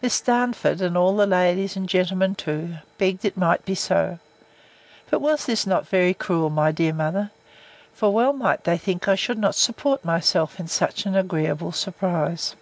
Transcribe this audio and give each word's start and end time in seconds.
Miss 0.00 0.20
Darnford, 0.20 0.80
and 0.80 0.96
all 0.96 1.16
the 1.16 1.26
ladies, 1.26 1.74
and 1.74 1.84
the 1.86 1.90
gentlemen 1.90 2.36
too, 2.36 2.76
begged 2.96 3.24
it 3.24 3.36
might 3.36 3.64
be 3.64 3.74
so. 3.74 4.20
But 5.10 5.20
was 5.20 5.48
not 5.66 5.80
this 5.82 5.90
very 5.90 6.14
cruel, 6.14 6.48
my 6.48 6.70
dear 6.70 6.92
mother? 6.92 7.32
For 7.92 8.12
well 8.12 8.32
might 8.32 8.62
they 8.62 8.78
think 8.78 9.08
I 9.08 9.16
should 9.16 9.36
not 9.40 9.56
support 9.56 10.04
myself 10.04 10.60
in 10.60 10.68
such 10.68 11.06
an 11.06 11.16
agreeable 11.16 11.72
surprise. 11.72 12.54